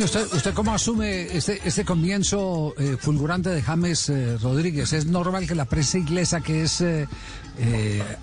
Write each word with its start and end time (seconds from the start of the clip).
¿usted, 0.00 0.32
¿usted 0.32 0.54
cómo 0.54 0.72
asume 0.72 1.36
este, 1.36 1.60
este 1.64 1.84
comienzo 1.84 2.74
eh, 2.78 2.96
fulgurante 2.98 3.50
de 3.50 3.62
James 3.62 4.08
eh, 4.08 4.38
Rodríguez? 4.38 4.92
¿Es 4.92 5.06
normal 5.06 5.46
que 5.46 5.54
la 5.54 5.66
prensa 5.66 5.98
inglesa, 5.98 6.40
que 6.40 6.62
es 6.62 6.80
eh, 6.80 7.06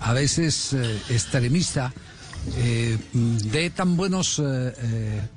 a 0.00 0.12
veces 0.12 0.74
extremista, 1.08 1.92
mm, 3.12 3.36
dé 3.50 3.70
tan 3.70 3.96
buenos 3.96 4.42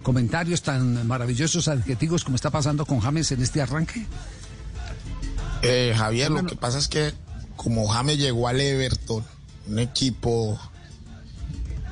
comentarios, 0.01 0.61
tan 0.61 1.05
maravillosos 1.05 1.67
adjetivos 1.67 2.23
como 2.23 2.35
está 2.35 2.49
pasando 2.49 2.85
con 2.85 2.99
James 2.99 3.31
en 3.31 3.41
este 3.41 3.61
arranque? 3.61 4.05
Javier, 5.95 6.31
lo 6.31 6.45
que 6.45 6.55
pasa 6.55 6.79
es 6.79 6.87
que 6.87 7.13
como 7.55 7.87
James 7.87 8.17
llegó 8.17 8.47
al 8.47 8.59
Everton, 8.59 9.23
un 9.67 9.79
equipo 9.79 10.59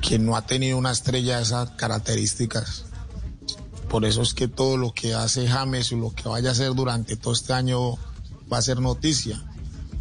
que 0.00 0.18
no 0.18 0.36
ha 0.36 0.46
tenido 0.46 0.76
una 0.76 0.90
estrella 0.90 1.36
de 1.36 1.44
esas 1.44 1.70
características, 1.70 2.84
por 3.92 4.06
eso 4.06 4.22
es 4.22 4.32
que 4.32 4.48
todo 4.48 4.78
lo 4.78 4.94
que 4.94 5.12
hace 5.12 5.46
James 5.46 5.92
y 5.92 5.96
lo 5.96 6.14
que 6.14 6.26
vaya 6.26 6.48
a 6.48 6.52
hacer 6.52 6.74
durante 6.74 7.14
todo 7.14 7.34
este 7.34 7.52
año 7.52 7.98
va 8.50 8.56
a 8.56 8.62
ser 8.62 8.80
noticia. 8.80 9.44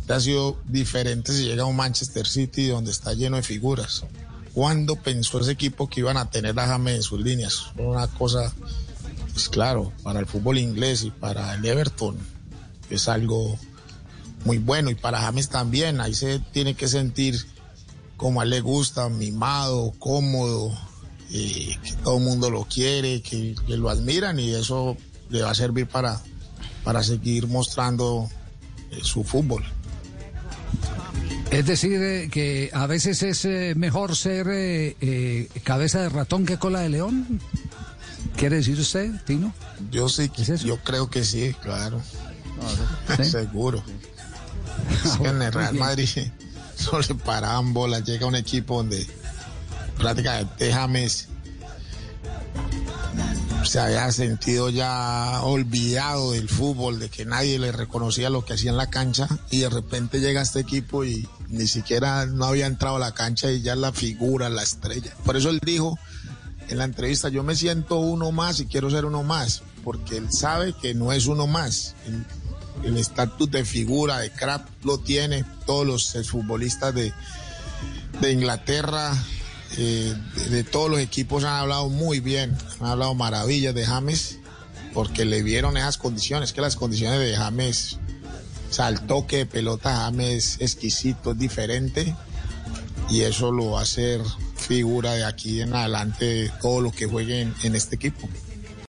Ha 0.08 0.20
sido 0.22 0.58
diferente 0.66 1.34
si 1.34 1.44
llega 1.44 1.64
a 1.64 1.66
un 1.66 1.76
Manchester 1.76 2.26
City 2.26 2.68
donde 2.68 2.90
está 2.90 3.14
lleno 3.14 3.36
de 3.36 3.44
figuras. 3.44 4.06
¿Cuándo 4.54 4.96
pensó 4.96 5.42
ese 5.42 5.52
equipo 5.52 5.90
que 5.90 6.00
iban 6.00 6.16
a 6.16 6.30
tener 6.30 6.58
a 6.58 6.68
James 6.68 6.96
en 6.96 7.04
sus 7.04 7.20
líneas? 7.20 7.66
Una 7.78 8.08
cosa, 8.08 8.54
pues 9.34 9.50
claro, 9.50 9.92
para 10.04 10.22
el 10.22 10.26
fútbol 10.26 10.58
inglés 10.58 11.04
y 11.04 11.12
para 11.12 11.54
el 11.54 11.66
Everton 11.66 12.18
es 12.90 13.10
algo 13.10 13.60
muy 14.46 14.58
bueno 14.58 14.90
y 14.90 14.96
para 14.96 15.20
James 15.20 15.50
también, 15.50 16.00
ahí 16.00 16.14
se 16.14 16.40
tiene 16.40 16.76
que 16.76 16.88
sentir 16.88 17.46
como 18.16 18.40
a 18.40 18.46
él 18.46 18.52
le 18.52 18.62
gusta, 18.62 19.10
mimado, 19.10 19.92
cómodo, 20.00 20.72
eh, 21.34 21.78
que 21.84 21.94
todo 22.04 22.18
el 22.18 22.24
mundo 22.24 22.50
lo 22.50 22.66
quiere, 22.66 23.22
que, 23.22 23.56
que, 23.68 23.78
lo 23.78 23.90
admiran 23.90 24.40
y 24.40 24.54
eso 24.54 24.98
le 25.30 25.42
va 25.42 25.52
a 25.52 25.56
servir 25.56 25.88
para, 25.88 26.22
para 26.84 27.04
seguir 27.04 27.48
mostrando 27.48 28.30
eh, 28.92 29.00
su 29.02 29.24
fútbol. 29.24 29.64
Es 31.52 31.66
decir, 31.66 32.02
eh, 32.02 32.30
que 32.32 32.70
a 32.74 32.88
veces 32.88 33.22
es 33.24 33.44
eh, 33.44 33.74
mejor 33.76 34.16
ser 34.16 34.48
eh, 34.50 35.50
cabeza 35.64 36.00
de 36.02 36.08
ratón 36.08 36.46
que 36.46 36.58
cola 36.58 36.80
de 36.80 36.90
león. 36.90 37.42
¿Quiere 38.38 38.56
decir 38.58 38.80
usted, 38.80 39.12
Tino? 39.26 39.54
Yo 39.92 40.08
sí, 40.08 40.32
¿Es 40.38 40.62
yo 40.64 40.78
creo 40.78 41.10
que 41.10 41.26
sí, 41.26 41.54
claro. 41.62 42.02
¿Sí? 43.18 43.26
Seguro. 43.26 43.84
Es 45.06 45.18
que 45.18 45.28
en 45.28 45.42
el 45.42 45.54
Real 45.54 45.76
Madrid 45.76 46.08
solo 46.76 47.04
se 47.04 47.16
paraban 47.16 47.74
bolas, 47.74 48.04
llega 48.04 48.26
un 48.26 48.36
equipo 48.36 48.78
donde 48.78 49.06
prácticamente 50.02 50.74
James 50.74 51.28
se 53.64 53.80
había 53.80 54.12
sentido 54.12 54.70
ya 54.70 55.42
olvidado 55.44 56.32
del 56.32 56.50
fútbol, 56.50 57.00
de 57.00 57.10
que 57.10 57.26
nadie 57.26 57.60
le 57.60 57.72
reconocía 57.72 58.30
lo 58.30 58.44
que 58.44 58.54
hacía 58.54 58.72
en 58.72 58.78
la 58.78 58.90
cancha 58.90 59.28
y 59.52 59.60
de 59.60 59.70
repente 59.70 60.20
llega 60.20 60.42
este 60.42 60.60
equipo 60.60 61.06
y 61.06 61.28
ni 61.50 61.68
siquiera 61.68 62.26
no 62.26 62.46
había 62.46 62.66
entrado 62.66 62.96
a 62.96 63.00
la 63.00 63.14
cancha 63.14 63.52
y 63.52 63.62
ya 63.62 63.76
la 63.76 63.94
figura, 63.94 64.50
la 64.50 64.64
estrella. 64.64 65.14
Por 65.24 65.38
eso 65.38 65.50
él 65.50 65.60
dijo 65.64 66.00
en 66.70 66.80
la 66.80 66.86
entrevista, 66.86 67.30
yo 67.30 67.44
me 67.44 67.56
siento 67.56 67.98
uno 67.98 68.32
más 68.32 68.60
y 68.60 68.66
quiero 68.66 68.90
ser 68.90 69.06
uno 69.06 69.24
más, 69.24 69.62
porque 69.84 70.18
él 70.18 70.32
sabe 70.32 70.74
que 70.74 70.94
no 70.96 71.14
es 71.14 71.28
uno 71.28 71.46
más. 71.46 71.96
El 72.84 72.98
estatus 72.98 73.52
de 73.52 73.64
figura, 73.64 74.20
de 74.20 74.32
crack, 74.32 74.68
lo 74.84 74.98
tiene 74.98 75.46
todos 75.68 75.86
los 75.86 76.28
futbolistas 76.28 76.96
de, 76.96 77.14
de 78.22 78.32
Inglaterra, 78.32 79.14
eh, 79.78 80.14
de, 80.50 80.64
todos 80.64 80.90
los 80.90 81.00
equipos 81.00 81.44
han 81.44 81.56
hablado 81.56 81.90
muy 81.90 82.20
bien, 82.20 82.58
han 82.80 82.88
hablado 82.88 83.16
maravillas 83.16 83.74
de 83.74 83.86
James, 83.86 84.40
porque 84.94 85.26
le 85.26 85.44
vieron 85.44 85.78
esas 85.78 85.98
condiciones, 85.98 86.54
que 86.54 86.62
las 86.62 86.76
condiciones 86.76 87.20
de 87.20 87.36
James, 87.36 88.00
o 88.70 88.74
sea, 88.74 88.90
el 88.90 89.02
toque 89.02 89.38
de 89.38 89.46
pelota 89.46 89.96
James 89.96 90.58
es 90.60 90.62
exquisito, 90.62 91.32
es 91.32 91.38
diferente, 91.38 92.16
y 93.10 93.22
eso 93.22 93.52
lo 93.52 93.72
va 93.72 93.80
a 93.80 93.84
hacer 93.84 94.22
figura 94.56 95.14
de 95.14 95.26
aquí 95.26 95.62
en 95.62 95.74
adelante 95.74 96.52
todo 96.62 96.82
lo 96.82 96.92
que 96.92 97.06
jueguen 97.06 97.54
en 97.64 97.76
este 97.76 97.96
equipo. 97.96 98.30